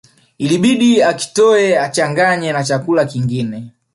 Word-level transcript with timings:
Ilibidi 0.43 0.91
akitoe 1.09 1.67
achanganye 1.85 2.49
na 2.51 2.63
chakula 2.63 3.03
kingine 3.05 3.57